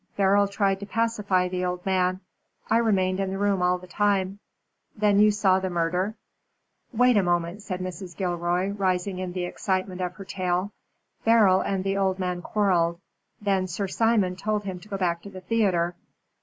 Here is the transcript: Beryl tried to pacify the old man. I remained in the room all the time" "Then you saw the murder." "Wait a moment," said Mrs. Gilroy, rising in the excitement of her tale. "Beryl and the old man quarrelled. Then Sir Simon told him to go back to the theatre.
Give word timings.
Beryl 0.17 0.47
tried 0.47 0.79
to 0.79 0.87
pacify 0.87 1.47
the 1.47 1.63
old 1.63 1.85
man. 1.85 2.21
I 2.71 2.77
remained 2.79 3.19
in 3.19 3.29
the 3.29 3.37
room 3.37 3.61
all 3.61 3.77
the 3.77 3.85
time" 3.85 4.39
"Then 4.97 5.19
you 5.19 5.29
saw 5.29 5.59
the 5.59 5.69
murder." 5.69 6.15
"Wait 6.91 7.17
a 7.17 7.21
moment," 7.21 7.61
said 7.61 7.81
Mrs. 7.81 8.17
Gilroy, 8.17 8.69
rising 8.71 9.19
in 9.19 9.33
the 9.33 9.45
excitement 9.45 10.01
of 10.01 10.13
her 10.15 10.25
tale. 10.25 10.71
"Beryl 11.23 11.61
and 11.61 11.83
the 11.83 11.97
old 11.97 12.17
man 12.17 12.41
quarrelled. 12.41 12.99
Then 13.39 13.67
Sir 13.67 13.87
Simon 13.87 14.35
told 14.35 14.63
him 14.63 14.79
to 14.79 14.89
go 14.89 14.97
back 14.97 15.21
to 15.21 15.29
the 15.29 15.41
theatre. 15.41 15.93